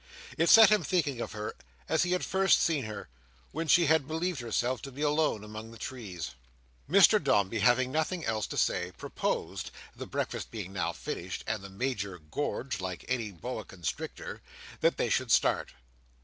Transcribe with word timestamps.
It 0.35 0.49
set 0.49 0.71
him 0.71 0.81
thinking 0.83 1.21
of 1.21 1.33
her 1.33 1.55
as 1.87 2.01
he 2.01 2.13
had 2.13 2.25
first 2.25 2.59
seen 2.59 2.85
her, 2.85 3.07
when 3.51 3.67
she 3.67 3.85
had 3.85 4.07
believed 4.07 4.39
herself 4.39 4.81
to 4.81 4.91
be 4.91 5.03
alone 5.03 5.43
among 5.43 5.69
the 5.69 5.77
trees. 5.77 6.31
Mr 6.89 7.23
Dombey 7.23 7.59
having 7.59 7.91
nothing 7.91 8.25
else 8.25 8.47
to 8.47 8.57
say, 8.57 8.93
proposed—the 8.97 10.07
breakfast 10.07 10.49
being 10.49 10.73
now 10.73 10.91
finished, 10.91 11.43
and 11.45 11.61
the 11.63 11.69
Major 11.69 12.17
gorged, 12.17 12.81
like 12.81 13.05
any 13.07 13.31
Boa 13.31 13.63
Constrictor—that 13.63 14.97
they 14.97 15.09
should 15.09 15.29
start. 15.29 15.73